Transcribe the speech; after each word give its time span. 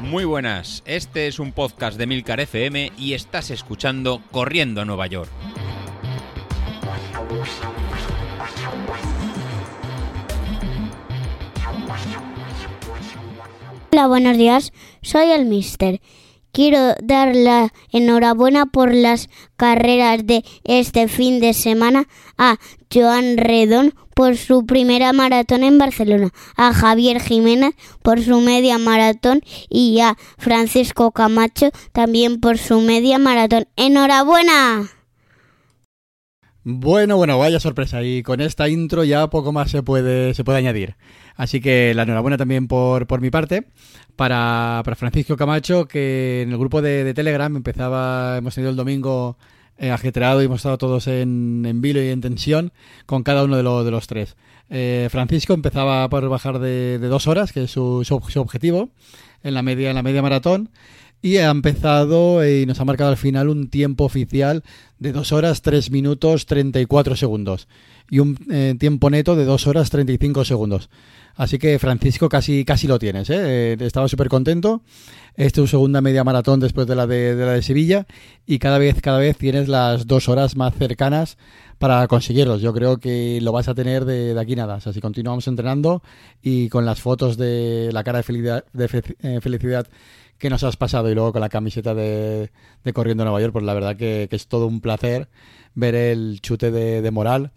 Muy 0.00 0.24
buenas, 0.24 0.82
este 0.86 1.26
es 1.26 1.38
un 1.38 1.52
podcast 1.52 1.98
de 1.98 2.06
Milcar 2.06 2.40
FM 2.40 2.92
y 2.96 3.14
estás 3.14 3.50
escuchando 3.50 4.22
Corriendo 4.30 4.80
a 4.80 4.84
Nueva 4.84 5.06
York. 5.08 5.30
Hola, 13.92 14.06
buenos 14.06 14.36
días. 14.36 14.72
Soy 15.02 15.30
el 15.30 15.46
Mister. 15.46 16.00
Quiero 16.56 16.94
dar 17.02 17.36
la 17.36 17.70
enhorabuena 17.92 18.64
por 18.64 18.94
las 18.94 19.28
carreras 19.58 20.26
de 20.26 20.42
este 20.64 21.06
fin 21.06 21.38
de 21.38 21.52
semana 21.52 22.08
a 22.38 22.56
Joan 22.90 23.36
Redón 23.36 23.92
por 24.14 24.38
su 24.38 24.64
primera 24.64 25.12
maratón 25.12 25.64
en 25.64 25.76
Barcelona, 25.76 26.30
a 26.56 26.72
Javier 26.72 27.20
Jiménez 27.20 27.74
por 28.02 28.22
su 28.22 28.40
media 28.40 28.78
maratón 28.78 29.42
y 29.68 30.00
a 30.00 30.16
Francisco 30.38 31.10
Camacho 31.10 31.72
también 31.92 32.40
por 32.40 32.56
su 32.56 32.80
media 32.80 33.18
maratón. 33.18 33.66
¡Enhorabuena! 33.76 34.88
Bueno, 36.68 37.16
bueno, 37.16 37.38
vaya 37.38 37.60
sorpresa. 37.60 38.02
Y 38.02 38.22
con 38.22 38.40
esta 38.40 38.68
intro 38.70 39.04
ya 39.04 39.28
poco 39.28 39.52
más 39.52 39.70
se 39.70 39.82
puede, 39.82 40.32
se 40.32 40.42
puede 40.42 40.58
añadir. 40.58 40.96
Así 41.36 41.60
que 41.60 41.92
la 41.94 42.04
enhorabuena 42.04 42.38
también 42.38 42.66
por, 42.66 43.06
por 43.06 43.20
mi 43.20 43.30
parte 43.30 43.66
para, 44.16 44.82
para 44.84 44.96
Francisco 44.96 45.36
Camacho, 45.36 45.86
que 45.86 46.42
en 46.42 46.50
el 46.50 46.58
grupo 46.58 46.82
de, 46.82 47.12
Telegram 47.14 47.54
empezaba, 47.54 48.38
hemos 48.38 48.54
tenido 48.54 48.70
el 48.70 48.76
domingo 48.76 49.36
eh, 49.78 49.90
ajetreado 49.90 50.42
y 50.42 50.46
hemos 50.46 50.60
estado 50.60 50.78
todos 50.78 51.06
en, 51.06 51.64
en 51.66 51.80
vilo 51.80 52.02
y 52.02 52.08
en 52.08 52.20
tensión 52.20 52.72
con 53.04 53.22
cada 53.22 53.44
uno 53.44 53.56
de, 53.56 53.84
de 53.84 53.90
los 53.90 54.06
tres. 54.06 54.36
Eh, 54.68 55.08
Francisco 55.10 55.54
empezaba 55.54 56.08
por 56.08 56.28
bajar 56.28 56.58
de, 56.58 56.98
de, 56.98 57.08
dos 57.08 57.26
horas, 57.28 57.52
que 57.52 57.64
es 57.64 57.70
su, 57.70 58.02
su, 58.04 58.40
objetivo, 58.40 58.88
en 59.42 59.54
la 59.54 59.62
media, 59.62 59.90
en 59.90 59.96
la 59.96 60.02
media 60.02 60.22
maratón. 60.22 60.70
Y 61.22 61.38
ha 61.38 61.50
empezado 61.50 62.46
y 62.46 62.66
nos 62.66 62.78
ha 62.80 62.84
marcado 62.84 63.10
al 63.10 63.16
final 63.16 63.48
un 63.48 63.68
tiempo 63.68 64.04
oficial 64.04 64.62
de 64.98 65.12
2 65.12 65.32
horas 65.32 65.62
3 65.62 65.90
minutos 65.90 66.46
34 66.46 67.16
segundos. 67.16 67.68
Y 68.10 68.20
un 68.20 68.38
eh, 68.50 68.74
tiempo 68.78 69.10
neto 69.10 69.34
de 69.34 69.44
2 69.44 69.66
horas 69.66 69.90
35 69.90 70.44
segundos. 70.44 70.88
Así 71.36 71.58
que 71.58 71.78
Francisco 71.78 72.28
casi, 72.30 72.64
casi 72.64 72.86
lo 72.86 72.98
tienes, 72.98 73.28
¿eh? 73.28 73.72
eh 73.72 73.76
estaba 73.80 74.08
súper 74.08 74.28
contento. 74.28 74.82
Esta 75.34 75.44
es 75.44 75.52
tu 75.52 75.66
segunda 75.66 76.00
media 76.00 76.24
maratón 76.24 76.60
después 76.60 76.86
de 76.86 76.96
la 76.96 77.06
de, 77.06 77.34
la 77.34 77.52
de 77.52 77.62
Sevilla 77.62 78.06
y 78.46 78.58
cada 78.58 78.78
vez, 78.78 79.02
cada 79.02 79.18
vez 79.18 79.36
tienes 79.36 79.68
las 79.68 80.06
dos 80.06 80.30
horas 80.30 80.56
más 80.56 80.74
cercanas 80.74 81.36
para 81.78 82.06
conseguirlos. 82.08 82.62
Yo 82.62 82.72
creo 82.72 82.96
que 82.96 83.38
lo 83.42 83.52
vas 83.52 83.68
a 83.68 83.74
tener 83.74 84.06
de, 84.06 84.32
de 84.32 84.40
aquí 84.40 84.56
nada. 84.56 84.76
O 84.76 84.80
sea, 84.80 84.94
si 84.94 85.02
continuamos 85.02 85.46
entrenando 85.46 86.02
y 86.40 86.70
con 86.70 86.86
las 86.86 87.02
fotos 87.02 87.36
de 87.36 87.90
la 87.92 88.02
cara 88.02 88.18
de 88.18 88.22
felicidad, 88.22 88.64
de 88.72 89.04
eh, 89.20 89.40
felicidad 89.42 89.86
que 90.38 90.50
nos 90.50 90.62
has 90.64 90.76
pasado 90.76 91.10
y 91.10 91.14
luego 91.14 91.32
con 91.32 91.40
la 91.40 91.48
camiseta 91.48 91.94
de, 91.94 92.50
Corriendo 92.94 93.24
Nueva 93.24 93.40
York, 93.40 93.52
pues 93.52 93.64
la 93.64 93.74
verdad 93.74 93.96
que, 93.96 94.28
es 94.30 94.48
todo 94.48 94.66
un 94.66 94.80
placer 94.80 95.28
ver 95.74 95.94
el 95.94 96.40
chute 96.40 96.70
de, 96.70 97.10
moral 97.10 97.52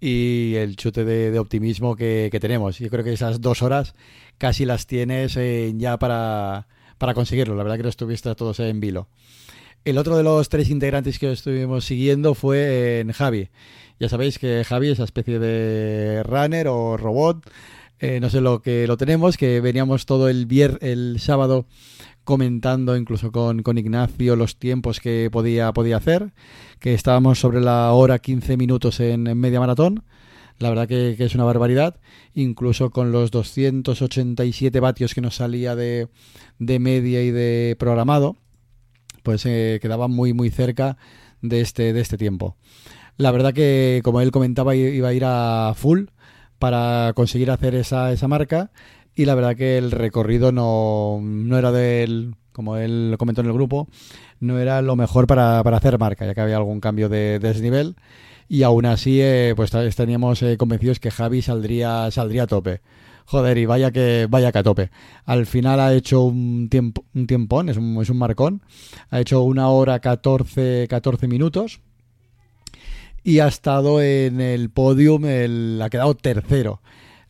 y 0.00 0.54
el 0.56 0.76
chute 0.76 1.04
de, 1.04 1.38
optimismo 1.38 1.96
que, 1.96 2.36
tenemos. 2.40 2.78
Yo 2.78 2.88
creo 2.90 3.04
que 3.04 3.12
esas 3.12 3.40
dos 3.40 3.62
horas 3.62 3.94
casi 4.38 4.64
las 4.64 4.86
tienes 4.86 5.36
eh, 5.36 5.72
ya 5.76 5.98
para, 5.98 6.68
para 6.98 7.14
conseguirlo. 7.14 7.54
La 7.56 7.62
verdad 7.62 7.76
que 7.76 7.84
lo 7.84 7.88
estuviste 7.88 8.34
todos 8.34 8.60
en 8.60 8.80
vilo. 8.80 9.08
El 9.84 9.96
otro 9.96 10.16
de 10.16 10.22
los 10.22 10.50
tres 10.50 10.68
integrantes 10.68 11.18
que 11.18 11.32
estuvimos 11.32 11.86
siguiendo 11.86 12.34
fue 12.34 13.00
en 13.00 13.12
Javi. 13.12 13.48
Ya 13.98 14.08
sabéis 14.08 14.38
que 14.38 14.62
Javi 14.64 14.88
es 14.88 14.92
esa 14.94 15.04
especie 15.04 15.38
de 15.38 16.22
runner 16.22 16.68
o 16.68 16.96
robot. 16.98 17.50
Eh, 17.98 18.18
no 18.20 18.30
sé 18.30 18.40
lo 18.40 18.62
que 18.62 18.86
lo 18.86 18.96
tenemos, 18.96 19.36
que 19.36 19.60
veníamos 19.60 20.06
todo 20.06 20.28
el 20.28 20.46
vier 20.46 20.78
el 20.80 21.18
sábado 21.20 21.66
comentando 22.30 22.96
incluso 22.96 23.32
con, 23.32 23.64
con, 23.64 23.76
Ignacio 23.76 24.36
los 24.36 24.56
tiempos 24.56 25.00
que 25.00 25.28
podía, 25.32 25.72
podía 25.72 25.96
hacer, 25.96 26.32
que 26.78 26.94
estábamos 26.94 27.40
sobre 27.40 27.60
la 27.60 27.90
hora 27.92 28.20
15 28.20 28.56
minutos 28.56 29.00
en, 29.00 29.24
media 29.36 29.58
maratón. 29.58 30.04
La 30.58 30.68
verdad 30.68 30.86
que, 30.86 31.16
es 31.18 31.34
una 31.34 31.42
barbaridad, 31.42 31.96
incluso 32.32 32.90
con 32.90 33.10
los 33.10 33.32
287 33.32 34.78
vatios 34.78 35.12
que 35.12 35.20
nos 35.20 35.34
salía 35.34 35.74
de, 35.74 36.06
de 36.60 36.78
media 36.78 37.20
y 37.20 37.32
de 37.32 37.74
programado, 37.80 38.36
pues 39.24 39.44
eh, 39.44 39.80
quedaba 39.82 40.06
muy 40.06 40.32
muy 40.32 40.50
cerca 40.50 40.98
de 41.42 41.62
este, 41.62 41.92
de 41.92 42.00
este 42.00 42.16
tiempo. 42.16 42.56
La 43.16 43.32
verdad 43.32 43.52
que, 43.52 44.02
como 44.04 44.20
él 44.20 44.30
comentaba, 44.30 44.76
iba 44.76 45.08
a 45.08 45.12
ir 45.12 45.24
a 45.26 45.74
full 45.74 46.04
para 46.60 47.12
conseguir 47.16 47.50
hacer 47.50 47.74
esa, 47.74 48.12
esa 48.12 48.28
marca 48.28 48.70
y 49.20 49.26
la 49.26 49.34
verdad 49.34 49.54
que 49.54 49.76
el 49.76 49.90
recorrido 49.90 50.50
no, 50.50 51.20
no 51.22 51.58
era 51.58 51.70
del, 51.72 52.36
como 52.52 52.78
él 52.78 53.16
comentó 53.18 53.42
en 53.42 53.48
el 53.48 53.52
grupo, 53.52 53.86
no 54.40 54.58
era 54.58 54.80
lo 54.80 54.96
mejor 54.96 55.26
para, 55.26 55.62
para 55.62 55.76
hacer 55.76 55.98
marca, 55.98 56.24
ya 56.24 56.32
que 56.32 56.40
había 56.40 56.56
algún 56.56 56.80
cambio 56.80 57.10
de, 57.10 57.38
desnivel 57.38 57.96
y 58.48 58.62
aún 58.62 58.86
así 58.86 59.20
eh, 59.20 59.52
pues 59.54 59.74
estaríamos 59.74 60.40
eh, 60.42 60.56
convencidos 60.56 61.00
que 61.00 61.10
Javi 61.10 61.42
saldría, 61.42 62.10
saldría 62.10 62.44
a 62.44 62.46
tope. 62.46 62.80
Joder, 63.26 63.58
y 63.58 63.66
vaya 63.66 63.90
que 63.90 64.26
vaya 64.28 64.52
que 64.52 64.58
a 64.58 64.62
tope. 64.62 64.90
Al 65.26 65.44
final 65.44 65.80
ha 65.80 65.92
hecho 65.92 66.22
un 66.22 66.68
tiempo 66.70 67.04
un 67.14 67.26
tiempón, 67.26 67.68
es 67.68 67.76
un, 67.76 68.00
es 68.00 68.08
un 68.08 68.16
marcón. 68.16 68.62
Ha 69.10 69.20
hecho 69.20 69.42
una 69.42 69.68
hora 69.68 70.00
14, 70.00 70.86
14 70.88 71.28
minutos. 71.28 71.80
Y 73.22 73.40
ha 73.40 73.48
estado 73.48 74.00
en 74.00 74.40
el 74.40 74.70
podium, 74.70 75.26
el, 75.26 75.78
ha 75.82 75.90
quedado 75.90 76.14
tercero 76.14 76.80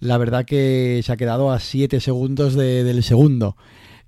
la 0.00 0.18
verdad 0.18 0.44
que 0.44 1.00
se 1.04 1.12
ha 1.12 1.16
quedado 1.16 1.52
a 1.52 1.60
7 1.60 2.00
segundos 2.00 2.54
del 2.54 3.02
segundo. 3.02 3.56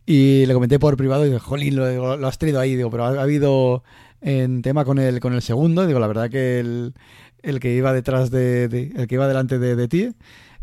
Y 0.05 0.47
le 0.47 0.55
comenté 0.55 0.79
por 0.79 0.97
privado 0.97 1.25
y 1.25 1.29
dije, 1.29 1.39
jolín, 1.39 1.77
lo, 1.77 2.27
has 2.27 2.39
traído 2.39 2.59
ahí, 2.59 2.75
digo, 2.75 2.91
pero 2.91 3.05
ha, 3.05 3.23
habido 3.23 3.85
en 4.21 4.63
tema 4.63 4.85
con 4.85 4.99
el, 4.99 5.21
con 5.21 5.33
el 5.33 5.43
segundo, 5.43 5.87
digo, 5.87 6.01
la 6.01 6.09
verdad 6.09 6.29
que 6.29 6.59
el, 6.59 7.61
que 7.61 7.75
iba 7.75 7.93
detrás 7.93 8.31
de, 8.31 8.65
el 8.97 9.07
que 9.07 9.15
iba 9.15 9.29
delante 9.29 9.59
de, 9.59 9.89
ti, 9.89 10.13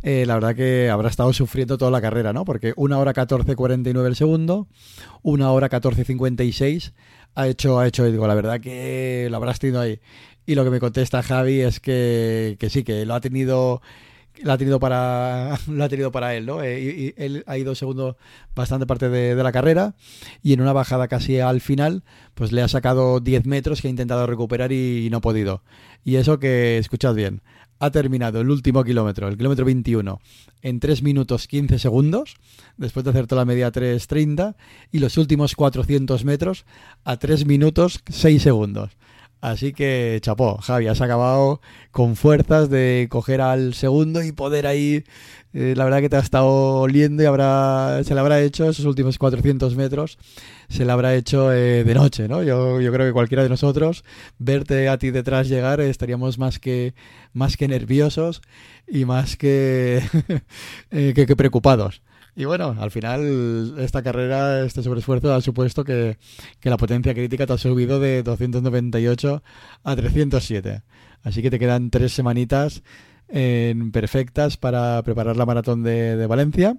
eh, 0.01 0.25
la 0.25 0.33
verdad 0.33 0.55
que 0.55 0.89
habrá 0.89 1.09
estado 1.09 1.31
sufriendo 1.31 1.77
toda 1.77 1.91
la 1.91 2.01
carrera, 2.01 2.33
¿no? 2.33 2.43
Porque 2.43 2.73
una 2.75 2.97
hora 2.97 3.13
14.49 3.13 4.07
el 4.07 4.15
segundo, 4.15 4.67
una 5.21 5.51
hora 5.51 5.69
14.56 5.69 6.93
ha 7.35 7.47
hecho, 7.47 7.79
ha 7.79 7.87
hecho, 7.87 8.03
digo, 8.05 8.27
la 8.27 8.35
verdad 8.35 8.59
que 8.59 9.27
lo 9.29 9.37
habrás 9.37 9.59
tenido 9.59 9.79
ahí. 9.79 9.99
Y 10.45 10.55
lo 10.55 10.63
que 10.63 10.71
me 10.71 10.79
contesta 10.79 11.21
Javi 11.21 11.61
es 11.61 11.79
que, 11.79 12.57
que 12.59 12.69
sí, 12.69 12.83
que 12.83 13.05
lo 13.05 13.13
ha 13.13 13.21
tenido 13.21 13.81
lo 14.43 14.53
ha 14.53 14.57
tenido 14.57 14.79
para 14.79 15.57
lo 15.67 15.83
ha 15.83 15.89
tenido 15.89 16.11
para 16.11 16.35
él, 16.35 16.45
¿no? 16.45 16.63
Eh, 16.63 17.13
y, 17.17 17.21
él 17.21 17.43
ha 17.47 17.57
ido 17.57 17.75
segundo 17.75 18.17
bastante 18.55 18.85
parte 18.85 19.09
de, 19.09 19.35
la 19.35 19.51
carrera 19.51 19.95
y 20.43 20.53
en 20.53 20.61
una 20.61 20.73
bajada 20.73 21.07
casi 21.07 21.39
al 21.39 21.61
final, 21.61 22.03
pues 22.33 22.51
le 22.51 22.61
ha 22.61 22.67
sacado 22.67 23.19
10 23.19 23.45
metros 23.45 23.81
que 23.81 23.87
ha 23.87 23.91
intentado 23.91 24.25
recuperar 24.27 24.71
y, 24.71 25.07
no 25.09 25.17
ha 25.17 25.21
podido. 25.21 25.63
Y 26.03 26.15
eso 26.15 26.39
que, 26.39 26.77
escuchad 26.77 27.13
bien, 27.13 27.41
ha 27.79 27.91
terminado 27.91 28.41
el 28.41 28.49
último 28.49 28.83
kilómetro, 28.83 29.27
el 29.27 29.37
kilómetro 29.37 29.65
21, 29.65 30.19
en 30.61 30.79
3 30.79 31.03
minutos 31.03 31.47
15 31.47 31.79
segundos, 31.79 32.35
después 32.77 33.03
de 33.05 33.11
hacer 33.11 33.27
toda 33.27 33.41
la 33.41 33.45
media 33.45 33.71
3.30, 33.71 34.55
y 34.91 34.99
los 34.99 35.17
últimos 35.17 35.55
400 35.55 36.25
metros 36.25 36.65
a 37.05 37.17
3 37.17 37.45
minutos 37.45 38.01
6 38.09 38.41
segundos. 38.41 38.91
Así 39.41 39.71
que, 39.71 40.19
chapó, 40.21 40.57
Javi, 40.57 40.87
has 40.87 40.99
acabado 40.99 41.61
con 41.91 42.17
fuerzas 42.17 42.69
de 42.69 43.07
coger 43.09 43.39
al 43.39 43.73
segundo 43.73 44.21
y 44.21 44.33
poder 44.33 44.67
ahí, 44.67 45.05
eh, 45.53 45.75
la 45.77 45.85
verdad 45.85 46.01
que 46.01 46.09
te 46.09 46.17
ha 46.17 46.19
estado 46.19 46.81
oliendo 46.81 47.23
y 47.23 47.25
habrá, 47.25 48.01
se 48.03 48.13
le 48.13 48.19
habrá 48.19 48.41
hecho 48.41 48.69
esos 48.69 48.83
últimos 48.83 49.17
400 49.17 49.77
metros, 49.77 50.17
se 50.67 50.83
le 50.83 50.91
habrá 50.91 51.15
hecho 51.15 51.53
eh, 51.53 51.85
de 51.85 51.93
noche, 51.93 52.27
¿no? 52.27 52.43
Yo, 52.43 52.81
yo 52.81 52.91
creo 52.91 53.07
que 53.07 53.13
cualquiera 53.13 53.43
de 53.43 53.49
nosotros, 53.49 54.03
verte 54.39 54.89
a 54.89 54.97
ti 54.97 55.09
detrás 55.09 55.47
llegar, 55.47 55.79
estaríamos 55.79 56.37
más 56.37 56.59
que, 56.59 56.93
más 57.31 57.55
que 57.55 57.69
nerviosos 57.69 58.41
y 58.89 59.05
más 59.05 59.37
que, 59.37 60.03
eh, 60.91 61.13
que 61.15 61.35
preocupados. 61.37 62.01
Y 62.35 62.45
bueno, 62.45 62.75
al 62.79 62.91
final 62.91 63.75
esta 63.79 64.01
carrera, 64.01 64.63
este 64.63 64.83
sobreesfuerzo 64.83 65.33
ha 65.33 65.41
supuesto 65.41 65.83
que, 65.83 66.17
la 66.63 66.77
potencia 66.77 67.13
crítica 67.13 67.45
te 67.45 67.53
ha 67.53 67.57
subido 67.57 67.99
de 67.99 68.23
298 68.23 69.43
a 69.83 69.95
307. 69.95 70.83
Así 71.23 71.41
que 71.41 71.49
te 71.49 71.59
quedan 71.59 71.89
tres 71.89 72.13
semanitas 72.13 72.83
en 73.27 73.91
perfectas 73.91 74.57
para 74.57 75.01
preparar 75.03 75.37
la 75.37 75.45
maratón 75.45 75.83
de, 75.83 76.25
Valencia, 76.27 76.77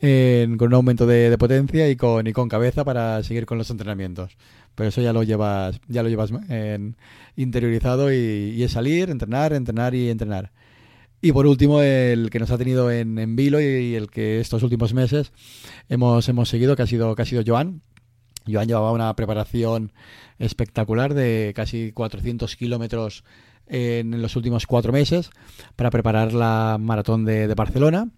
con 0.00 0.68
un 0.68 0.74
aumento 0.74 1.06
de, 1.06 1.36
potencia 1.38 1.88
y 1.90 1.96
con, 1.96 2.26
y 2.26 2.32
con 2.32 2.48
cabeza 2.48 2.84
para 2.84 3.22
seguir 3.22 3.46
con 3.46 3.58
los 3.58 3.70
entrenamientos. 3.70 4.36
Pero 4.74 4.88
eso 4.88 5.00
ya 5.00 5.12
lo 5.12 5.22
llevas, 5.22 5.80
ya 5.88 6.02
lo 6.02 6.08
llevas 6.08 6.30
en, 6.48 6.96
interiorizado 7.36 8.12
y, 8.12 8.54
y 8.56 8.62
es 8.62 8.72
salir, 8.72 9.10
entrenar, 9.10 9.52
entrenar 9.52 9.94
y 9.94 10.10
entrenar. 10.10 10.52
Y 11.26 11.32
por 11.32 11.48
último, 11.48 11.82
el 11.82 12.30
que 12.30 12.38
nos 12.38 12.52
ha 12.52 12.56
tenido 12.56 12.88
en, 12.88 13.18
en 13.18 13.34
vilo 13.34 13.60
y, 13.60 13.96
el 13.96 14.08
que 14.08 14.38
estos 14.38 14.62
últimos 14.62 14.94
meses 14.94 15.32
hemos, 15.88 16.28
hemos 16.28 16.48
seguido, 16.48 16.76
que 16.76 16.82
ha 16.82 16.86
sido, 16.86 17.16
que 17.16 17.22
ha 17.22 17.24
sido 17.24 17.42
Joan. 17.44 17.82
Joan 18.46 18.68
llevaba 18.68 18.92
una 18.92 19.12
preparación 19.16 19.90
espectacular 20.38 21.14
de 21.14 21.52
casi 21.56 21.90
400 21.90 22.54
kilómetros 22.54 23.24
en 23.66 24.22
los 24.22 24.36
últimos 24.36 24.68
cuatro 24.68 24.92
meses 24.92 25.30
para 25.74 25.90
preparar 25.90 26.32
la 26.32 26.76
maratón 26.78 27.24
de, 27.24 27.52
Barcelona. 27.56 28.08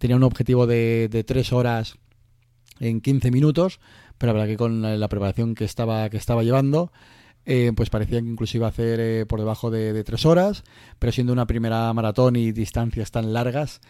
Tenía 0.00 0.16
un 0.16 0.24
objetivo 0.24 0.66
de, 0.66 1.08
de 1.08 1.22
tres 1.22 1.52
horas 1.52 1.98
en 2.80 3.00
15 3.00 3.30
minutos, 3.30 3.78
pero 4.18 4.32
la 4.32 4.48
que 4.48 4.56
con 4.56 4.82
la, 4.82 5.08
preparación 5.08 5.54
que 5.54 5.64
estaba, 5.64 6.10
que 6.10 6.16
estaba 6.16 6.42
llevando, 6.42 6.90
eh, 7.46 7.72
pues 7.76 7.90
parecía 7.90 8.20
que 8.20 8.26
incluso 8.26 8.56
iba 8.56 8.66
a 8.66 8.70
hacer 8.70 8.98
eh, 8.98 9.24
por 9.24 9.38
debajo 9.38 9.70
de, 9.70 10.02
tres 10.02 10.26
horas, 10.26 10.64
pero 10.98 11.12
siendo 11.12 11.32
una 11.32 11.46
primera 11.46 11.92
maratón 11.92 12.34
y 12.34 12.50
distancias 12.50 13.12
tan 13.12 13.32
largas, 13.32 13.80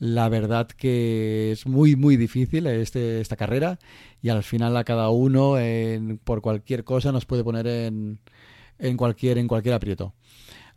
la 0.00 0.28
verdad 0.28 0.66
que 0.66 1.52
es 1.52 1.66
muy 1.66 1.94
muy 1.94 2.16
difícil 2.16 2.66
este, 2.66 3.20
esta 3.20 3.36
carrera 3.36 3.78
y 4.20 4.30
al 4.30 4.42
final 4.42 4.76
a 4.76 4.82
cada 4.82 5.08
uno 5.10 5.54
por 6.24 6.40
cualquier 6.42 6.82
cosa 6.82 7.12
nos 7.12 7.26
puede 7.26 7.44
poner 7.44 7.68
en, 7.68 8.18
en 8.80 8.96
cualquier 8.96 9.38
en 9.38 9.46
cualquier 9.46 9.74
aprieto. 9.74 10.12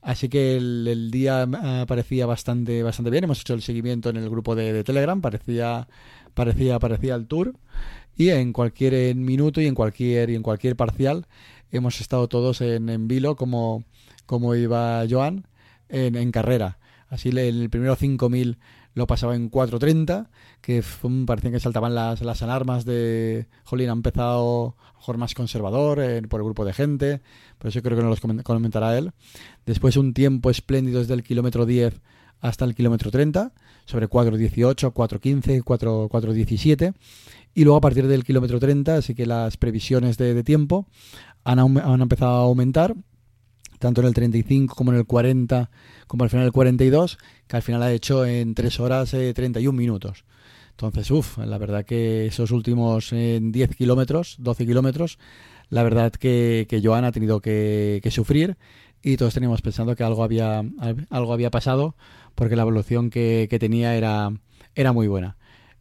Así 0.04 0.30
que 0.30 0.58
el, 0.58 1.10
día 1.10 1.48
parecía 1.88 2.28
bastante 2.28 2.84
bastante 2.84 3.10
bien. 3.10 3.24
Hemos 3.24 3.42
hecho 3.42 3.56
el 3.56 3.64
seguimiento 3.64 4.12
en 4.12 4.18
el 4.18 4.30
grupo 4.30 4.56
de, 4.56 4.72
de 4.72 4.84
Telegram, 4.84 5.20
parecía 5.20 5.88
parecía 6.36 6.78
parecía 6.78 7.16
el 7.16 7.26
tour 7.26 7.56
y 8.16 8.30
en 8.30 8.52
cualquier 8.52 9.16
minuto 9.16 9.62
y 9.62 9.68
en 9.68 9.76
cualquier 9.76 10.30
y 10.30 10.36
en 10.36 10.44
cualquier 10.44 10.76
parcial 10.76 11.26
hemos 11.72 12.02
estado 12.02 12.28
todos 12.28 12.62
en, 12.62 12.90
en 12.90 13.08
vilo 13.08 13.36
como, 13.36 13.84
como 14.26 14.56
iba 14.56 15.04
Joan 15.10 15.48
en, 15.90 16.16
en 16.16 16.32
carrera. 16.32 16.80
Así 17.10 17.30
el 17.30 17.70
primero 17.70 17.96
5000 17.96 18.58
lo 18.98 19.06
pasaba 19.06 19.36
en 19.36 19.52
4.30, 19.52 20.28
que 20.60 20.82
fue, 20.82 21.12
parecía 21.28 21.52
que 21.52 21.60
saltaban 21.60 21.94
las, 21.94 22.22
las 22.22 22.42
alarmas 22.42 22.84
de, 22.84 23.46
jolín, 23.64 23.90
ha 23.90 23.94
empezado 23.94 24.76
mejor 24.96 25.18
más 25.20 25.36
conservador 25.36 26.00
eh, 26.02 26.22
por 26.24 26.40
el 26.40 26.46
grupo 26.46 26.66
de 26.66 26.74
gente, 26.74 27.22
por 27.60 27.70
eso 27.70 27.84
creo 27.84 27.96
que 27.96 28.04
no 28.04 28.10
los 28.10 28.20
comentará 28.20 28.98
él. 28.98 29.12
Después 29.68 29.98
un 29.98 30.16
tiempo 30.16 30.50
espléndido 30.50 31.00
desde 31.00 31.14
el 31.14 31.22
kilómetro 31.22 31.68
10 31.68 32.02
hasta 32.42 32.66
el 32.66 32.74
kilómetro 32.74 33.12
30, 33.12 33.54
sobre 33.86 34.10
4.18, 34.10 34.92
4.15, 34.92 35.64
4.17 35.64 36.94
y 37.54 37.64
luego 37.64 37.78
a 37.78 37.82
partir 37.82 38.08
del 38.08 38.24
kilómetro 38.24 38.60
30, 38.60 38.98
así 38.98 39.16
que 39.16 39.26
las 39.26 39.58
previsiones 39.58 40.18
de, 40.18 40.44
tiempo 40.44 40.88
han, 41.48 42.02
empezado 42.02 42.32
a 42.32 42.44
aumentar, 42.44 42.94
tanto 43.80 44.02
en 44.02 44.08
el 44.08 44.14
35 44.14 44.76
como 44.76 44.92
en 44.92 44.98
el 44.98 45.06
40, 45.06 45.70
como 46.06 46.24
al 46.24 46.30
final 46.30 46.46
el 46.46 46.52
42, 46.52 47.18
que 47.48 47.56
al 47.56 47.62
final 47.62 47.84
ha 47.84 47.92
hecho 47.94 48.26
en 48.26 48.54
3 48.54 48.80
horas 48.82 49.12
31 49.12 49.70
eh, 49.70 49.78
minutos. 49.78 50.26
Entonces, 50.72 51.10
uff, 51.10 51.38
la 51.40 51.58
verdad 51.58 51.86
que 51.86 52.28
esos 52.28 52.52
últimos 52.52 53.12
10 53.12 53.76
kilómetros, 53.76 54.36
12 54.40 54.66
kilómetros, 54.66 55.18
la 55.70 55.84
verdad 55.84 56.12
que, 56.12 56.68
que 56.70 56.82
Joan 56.84 57.06
ha 57.06 57.12
tenido 57.12 57.40
que, 57.40 58.00
que, 58.04 58.12
sufrir 58.12 58.58
y 59.02 59.18
todos 59.18 59.34
teníamos 59.34 59.62
pensando 59.62 59.96
que 59.96 60.04
algo 60.04 60.24
había, 60.24 60.64
algo 61.10 61.34
había 61.34 61.50
pasado 61.50 61.96
porque 62.36 62.56
la 62.56 62.62
evolución 62.62 63.10
que, 63.10 63.48
que 63.50 63.58
tenía 63.58 63.96
era, 63.96 64.32
era 64.76 64.94
muy 64.94 65.08
buena 65.08 65.38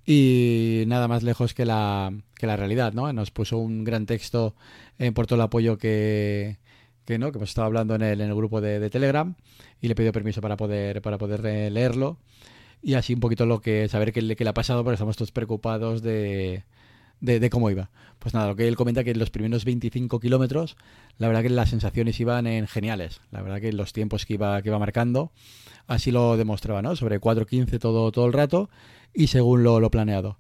y 0.07 0.85
nada 0.87 1.09
más 1.09 1.23
lejos 1.23 1.53
que 1.53 1.67
la, 1.67 2.13
que 2.39 2.47
la 2.47 2.57
realidad, 2.57 2.93
¿no? 2.93 3.13
Nos 3.13 3.31
puso 3.31 3.59
un 3.59 3.85
gran 3.85 4.07
texto 4.07 4.55
eh, 4.99 5.13
por 5.13 5.27
todo 5.27 5.37
el 5.37 5.43
apoyo 5.43 5.79
que, 5.79 6.59
que, 7.05 7.19
¿no? 7.19 7.33
que 7.33 7.39
hemos 7.39 7.49
estado 7.49 7.67
hablando 7.67 7.95
en 7.95 8.03
el, 8.03 8.21
en 8.21 8.29
el 8.29 8.35
grupo 8.35 8.61
de, 8.61 8.91
Telegram 8.91 9.35
y 9.81 9.89
le 9.89 9.95
pidió 9.95 10.13
permiso 10.13 10.41
para 10.41 10.57
poder, 10.57 11.03
para 11.03 11.19
poder 11.19 11.43
leerlo 11.73 12.19
y 12.83 12.95
así 12.95 13.15
un 13.15 13.21
poquito 13.21 13.47
lo 13.47 13.61
que 13.61 13.89
saber 13.89 14.13
qué, 14.13 14.23
le 14.23 14.37
ha 14.49 14.55
pasado 14.55 14.85
porque 14.85 14.95
estamos 14.95 15.17
todos 15.17 15.33
preocupados 15.33 16.03
de, 16.03 16.65
de, 17.21 17.51
cómo 17.51 17.71
iba. 17.71 17.91
Pues 18.19 18.35
nada, 18.35 18.49
lo 18.49 18.57
que 18.57 18.69
él 18.69 18.77
comenta 18.77 19.03
que 19.03 19.11
en 19.11 19.19
los 19.19 19.31
primeros 19.31 19.65
25 19.65 20.21
kilómetros, 20.21 20.77
la 21.19 21.29
verdad 21.29 21.43
que 21.43 21.51
las 21.51 21.71
sensaciones 21.71 22.21
iban 22.21 22.47
en 22.47 22.67
geniales. 22.67 23.21
La 23.31 23.43
verdad 23.43 23.61
que 23.61 23.73
los 23.73 23.93
tiempos 23.93 24.27
que 24.27 24.35
iba, 24.35 24.61
que 24.63 24.69
iba 24.69 24.79
marcando 24.79 25.33
así 25.87 26.11
lo 26.11 26.37
demostraba, 26.37 26.83
¿no? 26.83 26.97
Sobre 26.97 27.21
4.15 27.21 27.79
todo, 27.79 28.11
todo 28.13 28.27
el 28.27 28.33
rato 28.33 28.71
y 29.15 29.29
según 29.29 29.63
lo, 29.63 29.81
lo 29.81 29.91
planeado. 29.91 30.39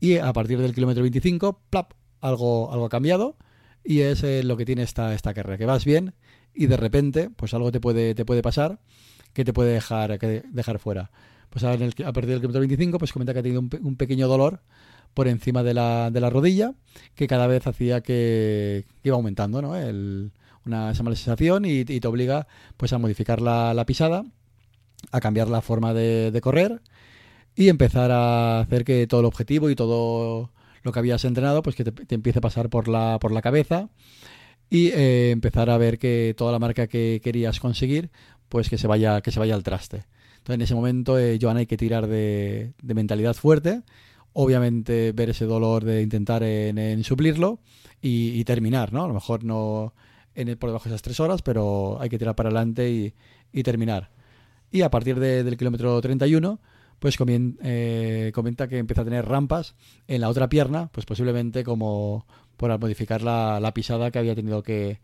Y 0.00 0.18
a 0.18 0.32
partir 0.32 0.58
del 0.58 0.74
kilómetro 0.74 1.02
25, 1.02 1.60
plap, 1.70 1.92
algo, 2.20 2.72
algo 2.72 2.86
ha 2.86 2.90
cambiado 2.90 3.36
y 3.84 4.00
es 4.00 4.22
eh, 4.24 4.42
lo 4.42 4.56
que 4.56 4.64
tiene 4.64 4.82
esta, 4.82 5.14
esta 5.14 5.32
carrera, 5.32 5.58
que 5.58 5.66
vas 5.66 5.84
bien 5.84 6.14
y 6.54 6.66
de 6.66 6.76
repente 6.76 7.30
pues 7.30 7.54
algo 7.54 7.70
te 7.70 7.80
puede, 7.80 8.14
te 8.14 8.24
puede 8.24 8.42
pasar 8.42 8.80
que 9.32 9.44
te 9.44 9.52
puede 9.52 9.74
dejar, 9.74 10.18
que 10.18 10.42
dejar 10.50 10.78
fuera. 10.78 11.10
Pues 11.50 11.62
a, 11.62 11.68
partir 11.68 12.26
del 12.26 12.40
kilómetro 12.40 12.60
25 12.60 12.98
pues 12.98 13.12
comenta 13.12 13.32
que 13.32 13.40
ha 13.40 13.42
tenido 13.42 13.60
un, 13.60 13.96
pequeño 13.96 14.28
dolor 14.28 14.60
por 15.14 15.28
encima 15.28 15.62
de 15.62 15.74
la, 15.74 16.10
de 16.10 16.20
la, 16.20 16.30
rodilla 16.30 16.74
que 17.14 17.26
cada 17.26 17.46
vez 17.46 17.66
hacía 17.66 18.00
que, 18.00 18.86
iba 19.04 19.14
aumentando 19.14 19.62
¿no? 19.62 19.76
El, 19.76 20.32
una, 20.64 20.90
esa 20.90 21.02
mala 21.02 21.16
sensación 21.16 21.64
y, 21.64 21.84
te 21.84 22.08
obliga 22.08 22.46
pues 22.76 22.92
a 22.92 22.98
modificar 22.98 23.40
la, 23.40 23.74
la 23.74 23.86
pisada, 23.86 24.24
a 25.12 25.20
cambiar 25.20 25.48
la 25.48 25.60
forma 25.60 25.94
de, 25.94 26.30
de 26.30 26.40
correr 26.40 26.80
y 27.56 27.70
empezar 27.70 28.10
a 28.12 28.60
hacer 28.60 28.84
que 28.84 29.06
todo 29.06 29.20
el 29.20 29.26
objetivo 29.26 29.70
y 29.70 29.74
todo 29.74 30.52
lo 30.82 30.92
que 30.92 30.98
habías 30.98 31.24
entrenado, 31.24 31.62
pues 31.62 31.74
que 31.74 31.84
te, 31.84 32.14
empiece 32.14 32.38
a 32.38 32.42
pasar 32.42 32.68
por 32.68 32.86
la, 32.86 33.18
por 33.18 33.32
la 33.32 33.42
cabeza 33.42 33.88
y 34.70 34.88
eh, 34.88 35.30
empezar 35.30 35.70
a 35.70 35.78
ver 35.78 35.98
que 35.98 36.34
toda 36.36 36.52
la 36.52 36.58
marca 36.58 36.86
que 36.86 37.20
querías 37.24 37.58
conseguir, 37.58 38.10
pues 38.48 38.68
que 38.68 38.78
se 38.78 38.86
vaya, 38.86 39.20
que 39.22 39.32
se 39.32 39.40
vaya 39.40 39.54
al 39.54 39.62
traste. 39.62 40.04
Entonces 40.38 40.54
en 40.54 40.62
ese 40.62 40.74
momento, 40.74 41.18
eh, 41.18 41.38
hay 41.42 41.66
que 41.66 41.76
tirar 41.76 42.06
de, 42.06 42.74
de, 42.80 42.94
mentalidad 42.94 43.34
fuerte, 43.34 43.82
obviamente 44.32 45.12
ver 45.12 45.30
ese 45.30 45.46
dolor 45.46 45.84
de 45.84 46.02
intentar 46.02 46.42
en, 46.42 47.02
suplirlo 47.04 47.58
y, 48.02 48.44
terminar, 48.44 48.92
¿no? 48.92 49.04
A 49.04 49.08
lo 49.08 49.14
mejor 49.14 49.42
no 49.42 49.94
en 50.34 50.56
por 50.58 50.68
debajo 50.68 50.84
de 50.84 50.90
esas 50.90 51.02
tres 51.02 51.18
horas, 51.18 51.42
pero 51.42 51.98
hay 52.00 52.10
que 52.10 52.18
tirar 52.18 52.36
para 52.36 52.50
adelante 52.50 52.90
y, 52.90 53.14
y 53.52 53.62
terminar. 53.62 54.10
Y 54.70 54.82
a 54.82 54.90
partir 54.90 55.18
del 55.18 55.56
kilómetro 55.56 56.00
31, 56.00 56.60
pues 56.98 57.16
eh, 57.20 58.32
comenta 58.34 58.68
que 58.68 58.78
empieza 58.78 59.02
a 59.02 59.04
tener 59.04 59.26
rampas 59.26 59.74
en 60.08 60.20
la 60.20 60.28
otra 60.28 60.48
pierna, 60.48 60.88
pues 60.92 61.06
posiblemente 61.06 61.64
como 61.64 62.26
por 62.56 62.78
modificar 62.78 63.22
la, 63.22 63.70
pisada 63.74 64.10
que 64.10 64.18
había 64.18 64.34
tenido 64.34 64.62
que, 64.62 65.00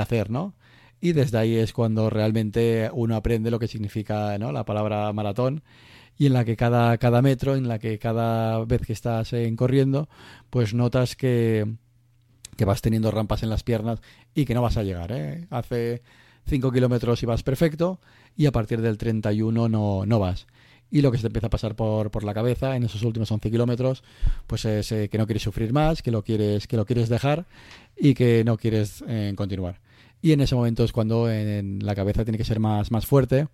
hacer, 0.00 0.30
¿no? 0.30 0.54
Y 1.00 1.12
desde 1.12 1.38
ahí 1.38 1.56
es 1.56 1.72
cuando 1.72 2.08
realmente 2.08 2.88
uno 2.92 3.16
aprende 3.16 3.50
lo 3.50 3.58
que 3.58 3.68
significa 3.68 4.38
¿no? 4.38 4.52
la 4.52 4.64
palabra 4.64 5.12
maratón 5.12 5.62
y 6.16 6.26
en 6.26 6.32
la 6.32 6.44
que 6.44 6.56
cada, 6.56 6.96
cada 6.98 7.20
metro, 7.20 7.56
en 7.56 7.68
la 7.68 7.78
que 7.78 7.98
cada 7.98 8.64
vez 8.64 8.82
que 8.86 8.92
estás 8.92 9.32
en 9.32 9.56
corriendo, 9.56 10.08
pues 10.48 10.72
notas 10.72 11.16
que, 11.16 11.66
que 12.56 12.64
vas 12.64 12.80
teniendo 12.80 13.10
rampas 13.10 13.42
en 13.42 13.50
las 13.50 13.64
piernas 13.64 14.00
y 14.34 14.44
que 14.46 14.54
no 14.54 14.62
vas 14.62 14.76
a 14.76 14.82
llegar. 14.82 15.12
¿eh? 15.12 15.46
Hace 15.50 16.02
5 16.46 16.72
kilómetros 16.72 17.22
y 17.22 17.26
vas 17.26 17.42
perfecto 17.42 18.00
y 18.36 18.46
a 18.46 18.52
partir 18.52 18.80
del 18.80 18.96
31 18.96 19.68
no, 19.68 20.06
no 20.06 20.18
vas 20.18 20.46
y 20.90 21.02
lo 21.02 21.10
que 21.10 21.18
se 21.18 21.22
te 21.22 21.26
empieza 21.28 21.48
a 21.48 21.50
pasar 21.50 21.74
por, 21.74 22.10
por 22.10 22.24
la 22.24 22.34
cabeza 22.34 22.76
en 22.76 22.84
esos 22.84 23.02
últimos 23.02 23.30
11 23.30 23.50
kilómetros, 23.50 24.04
pues 24.46 24.64
es 24.64 24.92
eh, 24.92 25.08
que 25.08 25.18
no 25.18 25.26
quieres 25.26 25.42
sufrir 25.42 25.72
más, 25.72 26.02
que 26.02 26.10
lo 26.10 26.22
quieres, 26.22 26.66
que 26.66 26.76
lo 26.76 26.86
quieres 26.86 27.08
dejar 27.08 27.46
y 27.96 28.14
que 28.14 28.44
no 28.44 28.56
quieres 28.56 29.04
eh, 29.08 29.32
continuar. 29.36 29.80
Y 30.22 30.32
en 30.32 30.40
ese 30.40 30.54
momento 30.54 30.84
es 30.84 30.92
cuando 30.92 31.30
en, 31.30 31.80
la 31.84 31.94
cabeza 31.94 32.24
tiene 32.24 32.38
que 32.38 32.44
ser 32.44 32.58
más, 32.58 32.90
más 32.90 33.04
fuerte 33.04 33.48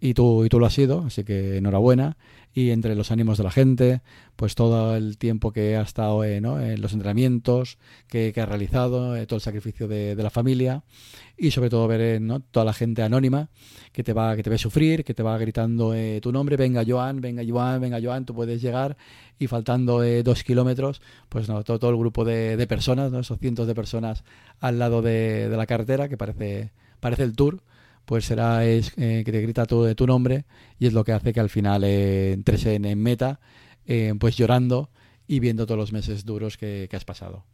y 0.00 0.14
tú, 0.14 0.44
y 0.44 0.48
tú 0.48 0.58
lo 0.58 0.64
has 0.64 0.72
sido, 0.72 1.04
así 1.06 1.22
que 1.22 1.58
enhorabuena. 1.58 2.16
Y 2.54 2.70
entre 2.70 2.94
los 2.94 3.10
ánimos 3.10 3.36
de 3.36 3.44
la 3.44 3.50
gente, 3.50 4.00
pues 4.36 4.54
todo 4.54 4.96
el 4.96 5.18
tiempo 5.18 5.52
que 5.52 5.76
ha 5.76 5.82
estado 5.82 6.22
eh, 6.22 6.36
en 6.36 6.80
los 6.80 6.92
entrenamientos 6.92 7.78
que, 8.06 8.32
que 8.32 8.40
ha 8.40 8.46
realizado, 8.46 9.14
todo 9.26 9.36
el 9.36 9.42
sacrificio 9.42 9.88
de, 9.88 10.14
de, 10.14 10.22
la 10.22 10.30
familia 10.30 10.84
y 11.36 11.50
sobre 11.50 11.68
todo 11.68 11.88
ver 11.88 12.20
¿no? 12.20 12.40
toda 12.40 12.64
la 12.64 12.72
gente 12.72 13.02
anónima 13.02 13.48
que 13.92 14.04
te 14.04 14.12
va 14.12 14.36
que 14.36 14.42
te 14.42 14.50
ve 14.50 14.58
sufrir, 14.58 15.04
que 15.04 15.14
te 15.14 15.22
va 15.22 15.36
gritando 15.38 15.94
eh, 15.94 16.20
tu 16.20 16.32
nombre, 16.32 16.56
venga 16.56 16.84
Joan, 16.86 17.20
venga 17.20 17.42
Joan, 17.46 17.80
venga 17.80 18.00
Joan, 18.02 18.24
tú 18.24 18.34
puedes 18.34 18.62
llegar 18.62 18.96
y 19.38 19.46
faltando 19.46 20.02
eh, 20.02 20.22
dos 20.22 20.44
kilómetros, 20.44 21.02
pues 21.28 21.48
no, 21.48 21.62
todo, 21.64 21.78
todo 21.78 21.90
el 21.90 21.96
grupo 21.96 22.24
de, 22.24 22.56
de 22.56 22.66
personas, 22.66 23.12
¿no? 23.12 23.20
esos 23.20 23.38
cientos 23.38 23.66
de 23.66 23.74
personas 23.74 24.24
al 24.60 24.78
lado 24.78 25.02
de, 25.02 25.48
de, 25.48 25.56
la 25.56 25.66
carretera, 25.66 26.08
que 26.08 26.16
parece, 26.16 26.72
parece 27.00 27.24
el 27.24 27.34
tour, 27.34 27.62
pues 28.04 28.24
será 28.24 28.64
es, 28.64 28.92
eh, 28.96 29.22
que 29.24 29.32
te 29.32 29.40
grita 29.40 29.66
tu, 29.66 29.94
tu 29.94 30.06
nombre 30.06 30.44
y 30.78 30.86
es 30.86 30.92
lo 30.92 31.04
que 31.04 31.12
hace 31.12 31.32
que 31.32 31.40
al 31.40 31.50
final 31.50 31.84
entres 31.84 32.66
en, 32.66 32.84
en 32.84 33.02
meta, 33.02 33.40
pues 34.18 34.36
llorando 34.36 34.90
y 35.26 35.40
viendo 35.40 35.66
todos 35.66 35.78
los 35.78 35.92
meses 35.92 36.24
duros 36.24 36.56
que, 36.56 36.88
has 36.92 37.04
pasado. 37.04 37.44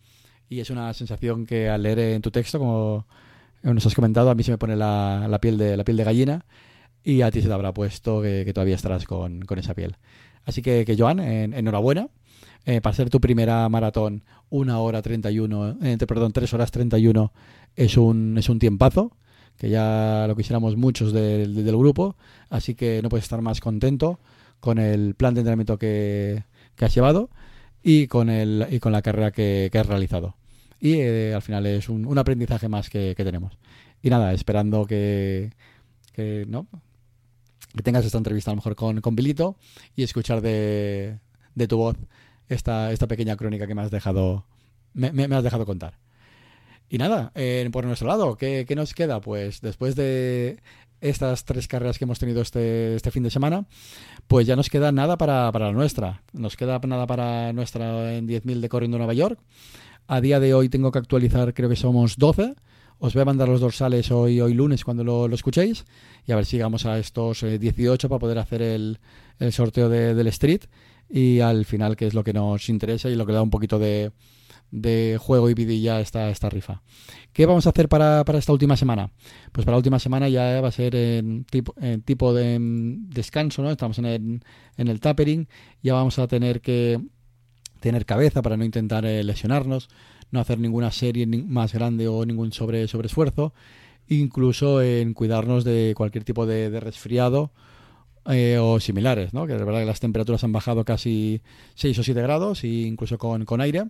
Y 0.49 0.61
es 0.61 0.71
una 0.71 0.93
sensación 0.95 1.47
que 1.47 1.69
al 1.69 1.83
leer 1.83 1.99
en 2.01 2.23
tu 2.23 2.31
texto, 2.31 2.59
como 2.59 3.07
nos 3.63 3.87
has 3.87 3.95
comentado, 3.95 4.31
a 4.31 4.35
mí 4.35 4.43
se 4.43 4.51
me 4.51 4.59
pone 4.59 4.77
la, 4.77 5.27
la, 5.29 5.41
piel, 5.41 5.59
de, 5.59 5.77
la 5.77 5.85
piel 5.85 5.97
de 5.97 6.05
gallina 6.05 6.45
y 7.03 7.23
a 7.23 7.31
ti 7.31 7.41
se 7.41 7.49
te 7.49 7.55
habrá 7.55 7.73
puesto 7.73 8.23
que, 8.23 8.51
todavía 8.53 8.75
estarás 8.75 9.05
con, 9.05 9.45
esa 9.57 9.75
piel. 9.75 9.97
Así 10.45 10.63
que, 10.63 10.97
Joan, 10.99 11.21
enhorabuena. 11.21 12.09
Eh, 12.67 12.83
para 12.83 12.95
ser 12.95 13.09
tu 13.09 13.21
primera 13.23 13.67
maratón, 13.71 14.23
una 14.51 14.81
hora 14.81 15.01
31, 15.01 15.79
eh, 15.83 15.97
perdón, 16.07 16.33
tres 16.33 16.53
horas 16.53 16.71
31 16.71 17.33
es 17.75 17.97
un, 17.97 18.37
es 18.37 18.51
un 18.51 18.59
tiempazo, 18.59 19.17
que 19.61 19.69
ya 19.69 20.25
lo 20.27 20.35
quisiéramos 20.35 20.77
muchos 20.77 21.13
del 21.13 21.77
grupo, 21.77 22.17
así 22.49 22.75
que 22.75 23.03
no 23.03 23.11
puedes 23.11 23.27
estar 23.27 23.43
más 23.43 23.61
contento 23.61 24.19
con 24.59 24.79
el 24.79 25.15
plan 25.15 25.35
de 25.35 25.41
entrenamiento 25.43 25.79
que, 25.79 26.45
que 26.77 26.85
has 26.87 26.95
llevado 26.95 27.29
y 27.83 28.07
con, 28.07 28.31
el, 28.31 28.67
y 28.71 28.81
con 28.81 28.91
la 28.93 29.03
carrera 29.03 29.31
que, 29.31 29.69
que 29.71 29.79
has 29.79 29.87
realizado 29.87 30.35
y 30.81 30.95
eh, 30.95 31.35
al 31.35 31.43
final 31.43 31.67
es 31.67 31.91
un, 31.91 32.19
aprendizaje 32.19 32.69
más 32.69 32.89
que, 32.89 33.15
tenemos. 33.17 33.59
Y 34.03 34.09
nada, 34.09 34.33
esperando 34.33 34.87
que, 34.87 35.53
que 36.15 36.47
no 36.49 36.67
que 37.77 37.83
tengas 37.83 38.05
esta 38.05 38.19
entrevista 38.19 38.51
a 38.51 38.55
lo 38.55 38.57
mejor 38.57 38.75
con, 38.75 39.01
con 39.03 39.15
Bilito 39.15 39.57
y 39.95 40.03
escuchar 40.03 40.41
de, 40.41 41.19
de 41.55 41.69
tu 41.69 41.77
voz 41.77 41.97
esta, 42.49 42.91
esta 42.93 43.07
pequeña 43.07 43.37
crónica 43.37 43.67
que 43.67 43.75
me 43.75 43.83
has 43.83 43.91
dejado 43.91 44.47
me- 44.95 45.13
me 45.13 45.37
has 45.37 45.45
dejado 45.45 45.67
contar. 45.67 45.99
Y 46.93 46.99
nada, 46.99 47.31
eh, 47.37 47.69
por 47.71 47.85
nuestro 47.85 48.09
lado, 48.09 48.37
¿qué, 48.37 48.67
nos 48.75 48.95
queda? 48.95 49.21
Pues 49.21 49.61
después 49.61 49.95
de 49.95 50.59
estas 51.01 51.45
tres 51.45 51.69
carreras 51.69 51.99
que 51.99 52.05
hemos 52.05 52.19
tenido 52.19 52.43
este, 52.43 52.97
este 52.97 53.13
fin 53.13 53.23
de 53.23 53.31
semana, 53.31 53.65
pues 54.27 54.45
ya 54.45 54.57
nos 54.57 54.69
queda 54.69 54.91
nada 54.91 55.17
para, 55.17 55.53
la 55.53 55.71
nuestra. 55.71 56.25
Nos 56.33 56.57
queda 56.57 56.81
nada 56.81 57.07
para 57.07 57.53
nuestra 57.53 58.17
en 58.17 58.27
10.000 58.27 58.59
de 58.59 58.69
Corriendo 58.69 58.99
Nueva 58.99 59.15
York. 59.15 59.39
A 60.09 60.21
día 60.21 60.41
de 60.41 60.53
hoy 60.53 60.69
tengo 60.69 60.91
que 60.91 60.99
actualizar, 60.99 61.55
creo 61.55 61.69
que 61.69 61.77
somos 61.77 62.17
12. 62.17 62.57
Os 62.99 63.15
voy 63.15 63.23
a 63.23 63.25
mandar 63.25 63.49
los 63.49 63.61
dorsales 63.61 64.11
hoy, 64.11 64.41
hoy 64.41 64.53
lunes 64.53 64.83
cuando 64.83 65.05
lo, 65.05 65.33
escuchéis. 65.33 65.85
Y 66.27 66.33
a 66.33 66.37
ver 66.37 66.45
si 66.45 66.57
llegamos 66.57 66.87
a 66.87 66.99
estos 66.99 67.45
eh, 67.45 67.61
18 67.61 68.09
para 68.09 68.19
poder 68.19 68.39
hacer 68.39 68.63
el, 68.63 68.99
sorteo 69.53 69.89
de- 69.89 70.17
del 70.17 70.27
Street. 70.27 70.63
Y 71.09 71.39
al 71.39 71.65
final, 71.67 71.95
que 71.95 72.09
es 72.09 72.15
lo 72.15 72.25
que 72.25 72.33
nos 72.33 72.69
interesa 72.69 73.09
y 73.09 73.15
lo 73.15 73.27
que 73.27 73.33
da 73.33 73.43
un 73.43 73.51
poquito 73.51 73.79
de, 73.79 74.11
de 74.71 75.19
juego 75.21 75.51
y 75.51 75.55
vidilla 75.55 76.01
esta, 76.01 76.31
esta 76.31 76.49
rifa. 76.49 76.83
¿Qué 77.33 77.47
vamos 77.47 77.67
a 77.67 77.71
hacer 77.71 77.89
para, 77.89 78.25
para 78.25 78.39
esta 78.39 78.53
última 78.53 78.77
semana? 78.77 79.11
Pues 79.53 79.65
para 79.65 79.75
la 79.75 79.79
última 79.79 79.99
semana 79.99 80.29
ya 80.29 80.61
va 80.61 80.69
a 80.69 80.73
ser 80.73 80.95
en 80.95 81.45
tipo, 81.45 81.75
en 81.81 82.03
tipo 82.03 82.35
de 82.35 82.59
mm, 82.59 83.11
descanso, 83.11 83.63
¿no? 83.63 83.71
Estamos 83.71 83.99
en 83.99 84.05
el, 84.07 84.41
en 84.77 84.89
el 84.89 85.01
tapering, 85.01 85.49
ya 85.83 85.95
vamos 85.95 86.19
a 86.19 86.27
tener 86.27 86.61
que 86.61 87.01
tener 87.81 88.05
cabeza 88.05 88.43
para 88.43 88.57
no 88.57 88.65
intentar 88.65 89.05
eh, 89.07 89.25
lesionarnos, 89.25 89.89
no 90.31 90.41
hacer 90.41 90.59
ninguna 90.59 90.91
serie 90.93 91.27
más 91.27 91.73
grande 91.73 92.07
o 92.09 92.25
ningún 92.25 92.53
sobre 92.53 92.87
sobreesfuerzo, 92.87 93.53
incluso 94.09 94.83
en 94.83 95.15
cuidarnos 95.15 95.65
de 95.65 95.95
cualquier 95.97 96.25
tipo 96.25 96.47
de, 96.47 96.79
resfriado 96.79 97.53
eh, 98.27 98.59
o 98.61 98.79
similares, 98.81 99.33
¿no? 99.33 99.47
Que 99.47 99.55
de 99.55 99.65
verdad 99.65 99.81
que 99.81 99.87
las 99.87 100.01
temperaturas 100.01 100.45
han 100.45 100.53
bajado 100.53 100.85
casi 100.85 101.41
6 101.75 101.99
o 101.99 102.03
7 102.03 102.23
grados, 102.23 102.65
e 102.65 102.69
incluso 102.69 103.19
con, 103.19 103.45
con 103.45 103.61
aire. 103.61 103.85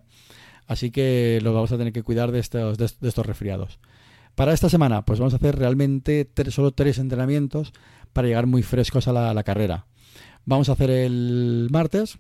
Así 0.67 0.91
que 0.91 1.41
los 1.43 1.55
vamos 1.55 1.73
a 1.73 1.79
tener 1.79 1.93
que 1.93 2.03
cuidar 2.03 2.33
de 2.33 2.39
estos, 2.39 2.79
de, 2.79 2.85
estos 2.85 3.27
resfriados. 3.27 3.79
Para 4.35 4.53
esta 4.53 4.69
semana, 4.69 5.05
pues 5.05 5.19
vamos 5.19 5.35
a 5.35 5.37
hacer 5.37 5.57
realmente 5.57 6.25
tres, 6.25 6.55
solo 6.55 6.71
tres 6.73 6.99
entrenamientos 6.99 7.73
para 8.13 8.29
llegar 8.29 8.47
muy 8.47 8.63
frescos 8.63 9.09
a 9.09 9.13
la, 9.13 9.43
carrera. 9.43 9.87
Vamos 10.45 10.69
a 10.69 10.73
hacer 10.73 10.91
el 10.91 11.69
martes 11.71 12.19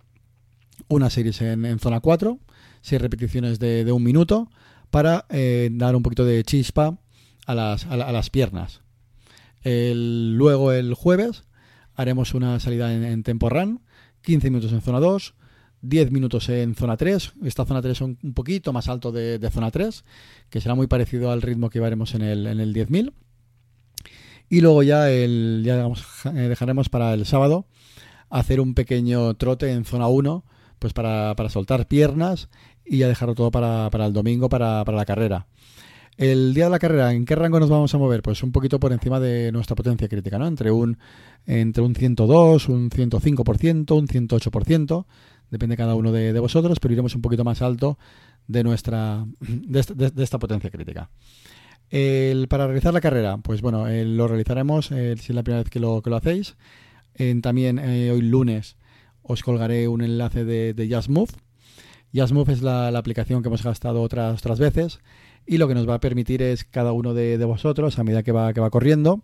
una 0.88 1.10
serie 1.10 1.32
en, 1.40 1.78
zona 1.78 2.00
4, 2.00 2.38
seis 2.80 3.00
repeticiones 3.00 3.58
de, 3.58 3.90
un 3.92 4.02
minuto 4.02 4.50
para 4.90 5.26
eh, 5.30 5.68
dar 5.72 5.94
un 5.94 6.02
poquito 6.02 6.24
de 6.24 6.42
chispa 6.42 6.98
a 7.46 7.54
las, 7.54 7.86
a 7.86 7.96
la- 7.96 8.06
a 8.06 8.12
las 8.12 8.30
piernas. 8.30 8.82
Luego 9.62 10.72
el 10.72 10.94
jueves 10.94 11.44
haremos 11.94 12.34
una 12.34 12.58
salida 12.60 12.94
en, 12.94 13.04
en 13.04 13.22
tempo 13.22 13.48
run, 13.50 13.82
15 14.22 14.50
minutos 14.50 14.72
en 14.72 14.80
zona 14.80 15.00
2, 15.00 15.34
10 15.82 16.10
minutos 16.10 16.48
en 16.48 16.74
zona 16.74 16.96
3. 16.96 17.32
Esta 17.44 17.64
zona 17.64 17.82
3 17.82 17.92
es 17.92 18.00
un, 18.00 18.16
poquito 18.34 18.72
más 18.72 18.88
alto 18.88 19.12
de, 19.12 19.38
de 19.38 19.50
zona 19.50 19.70
3, 19.70 20.04
que 20.48 20.60
será 20.60 20.74
muy 20.74 20.86
parecido 20.86 21.30
al 21.30 21.42
ritmo 21.42 21.70
que 21.70 21.78
llevaremos 21.78 22.14
en 22.14 22.22
el, 22.22 22.46
en 22.46 22.60
el 22.60 22.74
10.000. 22.74 23.12
Y 24.48 24.60
luego 24.60 24.82
ya, 24.82 25.10
el, 25.10 25.62
ya 25.64 25.76
digamos, 25.76 26.04
eh, 26.24 26.30
dejaremos 26.30 26.88
para 26.88 27.14
el 27.14 27.24
sábado 27.24 27.66
hacer 28.30 28.60
un 28.60 28.74
pequeño 28.74 29.34
trote 29.34 29.72
en 29.72 29.84
zona 29.84 30.08
1, 30.08 30.44
pues 30.78 30.92
para, 30.92 31.34
para 31.36 31.48
soltar 31.48 31.86
piernas 31.86 32.48
y 32.84 32.98
ya 32.98 33.08
dejarlo 33.08 33.34
todo 33.34 33.50
para, 33.50 33.88
para 33.90 34.06
el 34.06 34.12
domingo, 34.12 34.48
para, 34.48 34.84
para 34.84 34.96
la 34.96 35.04
carrera. 35.04 35.46
El 36.16 36.52
día 36.52 36.64
de 36.64 36.70
la 36.70 36.78
carrera, 36.78 37.12
¿en 37.12 37.24
qué 37.24 37.34
rango 37.34 37.60
nos 37.60 37.70
vamos 37.70 37.94
a 37.94 37.98
mover? 37.98 38.20
Pues 38.20 38.42
un 38.42 38.52
poquito 38.52 38.78
por 38.78 38.92
encima 38.92 39.20
de 39.20 39.52
nuestra 39.52 39.74
potencia 39.74 40.08
crítica, 40.08 40.38
¿no? 40.38 40.46
Entre 40.46 40.70
un, 40.70 40.98
entre 41.46 41.82
un 41.82 41.94
102, 41.94 42.68
un 42.68 42.90
105%, 42.90 43.96
un 43.96 44.06
108%, 44.06 45.06
depende 45.50 45.76
cada 45.76 45.94
uno 45.94 46.12
de, 46.12 46.38
vosotros, 46.40 46.78
pero 46.80 46.92
iremos 46.92 47.14
un 47.14 47.22
poquito 47.22 47.44
más 47.44 47.62
alto 47.62 47.98
de 48.46 48.64
nuestra 48.64 49.26
de, 49.40 49.80
esta- 49.80 50.38
potencia 50.38 50.70
crítica. 50.70 51.10
Para 52.48 52.66
realizar 52.66 52.94
la 52.94 53.00
carrera, 53.00 53.38
pues 53.38 53.62
bueno, 53.62 53.88
eh, 53.88 54.04
lo 54.04 54.28
realizaremos 54.28 54.92
eh, 54.92 55.16
si 55.18 55.32
es 55.32 55.34
la 55.34 55.42
primera 55.42 55.62
vez 55.62 55.70
que 55.70 55.80
lo, 55.80 56.02
hacéis. 56.16 56.56
También 57.42 57.78
eh, 57.78 58.10
hoy 58.12 58.22
lunes 58.22 58.76
os 59.22 59.42
colgaré 59.42 59.88
un 59.88 60.00
enlace 60.00 60.44
de, 60.44 60.72
de. 60.72 60.88
JazzMove 60.88 62.52
es 62.52 62.62
la, 62.62 62.90
la 62.90 62.98
aplicación 62.98 63.42
que 63.42 63.48
hemos 63.48 63.62
gastado 63.62 64.02
otras, 64.02 64.38
otras 64.40 64.58
veces 64.58 65.00
y 65.46 65.58
lo 65.58 65.66
que 65.68 65.74
nos 65.74 65.88
va 65.88 65.94
a 65.94 66.00
permitir 66.00 66.42
es 66.42 66.64
cada 66.64 66.92
uno 66.92 67.14
de, 67.14 67.36
vosotros, 67.44 67.98
a 67.98 68.04
medida 68.04 68.22
que 68.22 68.32
va, 68.32 68.52
que 68.52 68.60
va 68.60 68.70
corriendo, 68.70 69.22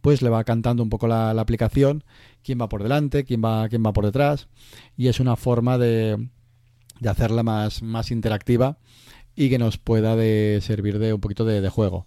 pues 0.00 0.22
le 0.22 0.30
va 0.30 0.44
cantando 0.44 0.82
un 0.82 0.90
poco 0.90 1.08
la, 1.08 1.30
aplicación, 1.30 2.04
quién 2.42 2.60
va 2.60 2.68
por 2.68 2.82
delante, 2.82 3.24
quién 3.24 3.42
va, 3.44 3.68
quién 3.68 3.84
va 3.84 3.92
por 3.92 4.04
detrás 4.04 4.48
y 4.96 5.08
es 5.08 5.20
una 5.20 5.36
forma 5.36 5.78
de, 5.78 6.28
hacerla 7.08 7.42
más, 7.42 8.10
interactiva 8.10 8.78
y 9.34 9.50
que 9.50 9.58
nos 9.58 9.78
pueda 9.78 10.14
servir 10.60 10.98
de 10.98 11.12
un 11.12 11.20
poquito 11.20 11.44
de, 11.44 11.68
juego. 11.68 12.06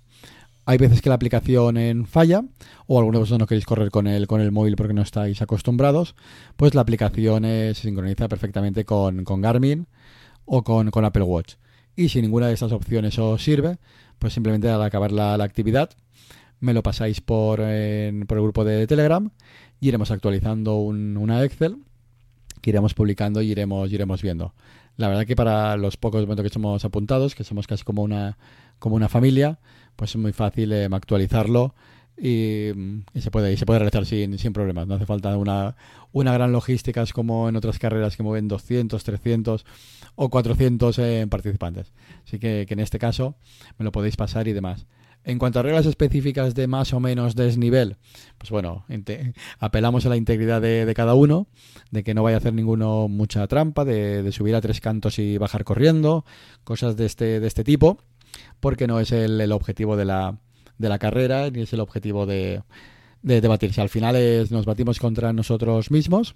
Hay 0.66 0.78
veces 0.78 1.02
que 1.02 1.10
la 1.10 1.16
aplicación 1.16 1.78
en 1.78 2.06
falla 2.06 2.44
o 2.88 3.00
algunos 3.00 3.18
de 3.18 3.20
vosotros 3.20 3.40
no 3.40 3.48
queréis 3.48 3.66
correr 3.66 3.90
con 3.90 4.08
el, 4.08 4.52
móvil 4.52 4.76
porque 4.76 4.94
no 4.94 5.02
estáis 5.02 5.42
acostumbrados, 5.42 6.16
pues 6.56 6.74
la 6.74 6.82
aplicación 6.82 7.46
eh, 7.46 7.74
se 7.74 7.84
sincroniza 7.84 8.28
perfectamente 8.28 8.86
con, 8.86 9.24
Garmin 9.26 9.88
o 10.46 10.64
con 10.64 11.06
Apple 11.06 11.24
Watch. 11.24 11.56
Y 11.98 12.08
si 12.10 12.22
ninguna 12.22 12.48
de 12.48 12.54
estas 12.54 12.72
opciones 12.72 13.20
os 13.20 13.44
sirve, 13.44 13.78
pues 14.20 14.32
simplemente 14.34 14.70
al 14.70 14.82
acabar 14.82 15.12
la, 15.12 15.34
actividad 15.44 15.90
me 16.62 16.74
lo 16.74 16.82
pasáis 16.84 17.20
por, 17.20 17.60
en- 17.60 18.26
por 18.28 18.38
el 18.38 18.44
grupo 18.44 18.64
de 18.64 18.88
Telegram 18.88 19.30
y 19.82 19.90
iremos 19.90 20.10
actualizando 20.12 20.78
un- 20.78 21.18
una 21.18 21.44
Excel 21.44 21.78
que 22.62 22.70
iremos 22.70 22.94
publicando 22.94 23.42
y 23.42 23.52
iremos, 23.52 23.92
iremos 23.92 24.22
viendo. 24.22 24.54
La 24.96 25.08
verdad 25.08 25.26
que 25.26 25.36
para 25.36 25.76
los 25.78 25.98
pocos 25.98 26.22
momentos 26.22 26.44
que 26.44 26.50
somos 26.54 26.86
apuntados, 26.86 27.36
que 27.36 27.44
somos 27.44 27.68
casi 27.68 27.84
como 27.84 28.02
una, 28.04 28.38
como 28.80 28.96
una 28.96 29.10
familia, 29.10 29.60
pues 29.96 30.12
es 30.12 30.18
muy 30.18 30.34
fácil 30.34 30.72
eh, 30.74 30.88
actualizarlo 30.92 31.76
y, 32.18 32.70
y 33.14 33.22
se 33.22 33.32
puede 33.32 33.54
y 33.54 33.58
se 33.58 33.66
puede 33.66 33.80
realizar 33.80 34.06
sin, 34.06 34.38
sin 34.38 34.54
problemas. 34.54 34.88
No 34.88 34.96
hace 34.96 35.06
falta 35.06 35.38
una, 35.38 35.76
una 36.12 36.34
gran 36.34 36.52
logística 36.52 37.02
es 37.02 37.14
como 37.14 37.50
en 37.50 37.56
otras 37.56 37.80
carreras 37.80 38.18
que 38.18 38.24
mueven 38.24 38.48
200, 38.48 39.04
300 39.04 39.66
o 40.16 40.30
400 40.30 41.00
eh, 41.00 41.28
participantes. 41.30 41.94
Así 42.26 42.40
que, 42.40 42.66
que 42.68 42.74
en 42.74 42.80
este 42.80 43.00
caso 43.00 43.36
me 43.78 43.86
lo 43.86 43.92
podéis 43.92 44.16
pasar 44.16 44.48
y 44.48 44.54
demás. 44.54 44.88
En 45.24 45.40
cuanto 45.40 45.60
a 45.60 45.64
reglas 45.64 45.86
específicas 45.86 46.56
de 46.56 46.68
más 46.68 46.94
o 46.94 47.02
menos 47.02 47.36
desnivel, 47.36 47.98
pues 48.38 48.50
bueno, 48.50 48.86
apelamos 49.60 50.06
a 50.06 50.10
la 50.10 50.16
integridad 50.16 50.62
de, 50.62 50.86
de 50.86 50.94
cada 50.94 51.16
uno, 51.16 51.48
de 51.92 52.04
que 52.04 52.14
no 52.14 52.24
vaya 52.24 52.38
a 52.38 52.40
hacer 52.40 52.54
ninguno 52.54 53.10
mucha 53.10 53.46
trampa, 53.48 53.84
de, 53.84 54.24
de 54.24 54.32
subir 54.32 54.56
a 54.56 54.62
tres 54.62 54.80
cantos 54.80 55.20
y 55.20 55.38
bajar 55.38 55.66
corriendo, 55.66 56.24
cosas 56.64 56.96
de 56.96 57.06
este, 57.06 57.42
de 57.42 57.48
este 57.48 57.66
tipo, 57.66 57.98
porque 58.62 58.88
no 58.88 59.02
es 59.02 59.12
el, 59.12 59.42
el 59.42 59.52
objetivo 59.52 59.98
de 59.98 60.06
la, 60.06 60.40
de 60.78 60.90
la 60.90 61.00
carrera, 61.00 61.50
ni 61.50 61.62
es 61.62 61.74
el 61.74 61.80
objetivo 61.80 62.26
de, 62.26 62.62
de, 63.22 63.42
de 63.42 63.48
batirse. 63.48 63.82
Al 63.82 63.90
final 63.90 64.16
es, 64.16 64.52
nos 64.52 64.66
batimos 64.66 65.00
contra 65.00 65.34
nosotros 65.34 65.92
mismos 65.92 66.36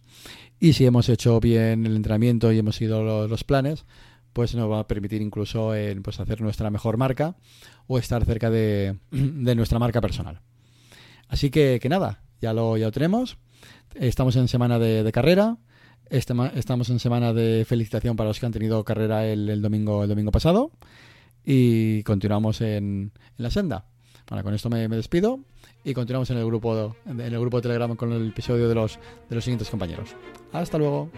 y 0.60 0.74
si 0.74 0.86
hemos 0.86 1.10
hecho 1.10 1.40
bien 1.40 1.86
el 1.86 1.96
entrenamiento 1.96 2.52
y 2.52 2.60
hemos 2.60 2.76
seguido 2.76 3.28
los, 3.28 3.44
planes, 3.44 3.86
pues 4.34 4.56
nos 4.56 4.70
va 4.70 4.82
a 4.82 4.88
permitir 4.88 5.22
incluso 5.22 5.74
eh, 5.74 6.00
pues 6.04 6.20
hacer 6.20 6.42
nuestra 6.42 6.70
mejor 6.70 6.98
marca 6.98 7.36
o 7.88 7.98
estar 7.98 8.24
cerca 8.26 8.50
de, 8.50 8.98
de 9.12 9.56
nuestra 9.56 9.80
marca 9.80 10.02
personal. 10.02 10.42
Así 11.28 11.50
que, 11.50 11.80
que 11.82 11.90
nada, 11.90 12.22
ya 12.42 12.54
lo, 12.54 12.78
ya 12.78 12.86
lo 12.86 12.92
tenemos. 12.92 13.38
Estamos 13.96 14.36
en 14.36 14.48
semana 14.48 14.80
de, 14.80 15.10
carrera. 15.12 15.58
Estamos 16.10 16.90
en 16.90 17.00
semana 17.00 17.32
de 17.32 17.66
felicitación 17.66 18.18
para 18.18 18.28
los 18.28 18.40
que 18.40 18.46
han 18.46 18.52
tenido 18.52 18.84
carrera 18.84 19.26
el, 19.26 19.50
el 19.50 19.62
domingo, 19.62 20.04
el 20.04 20.10
domingo 20.10 20.32
pasado. 20.32 20.72
Y 21.46 22.04
continuamos 22.04 22.60
en, 22.62 23.12
en 23.38 23.44
la 23.44 23.50
senda. 23.50 23.86
Bueno, 24.30 24.44
con 24.44 24.54
esto 24.54 24.70
me, 24.70 24.88
despido 24.88 25.40
y 25.84 25.94
continuamos 25.94 26.30
en 26.30 26.38
el 26.38 26.46
grupo 26.46 26.96
en 27.06 27.20
el 27.20 27.40
grupo 27.40 27.58
de 27.58 27.64
Telegram 27.64 27.96
con 27.96 28.12
el 28.12 28.30
episodio 28.30 28.70
de 28.70 28.76
los 28.76 29.00
de 29.30 29.36
los 29.36 29.44
siguientes 29.44 29.70
compañeros. 29.70 30.16
Hasta 30.54 30.78
luego. 30.78 31.10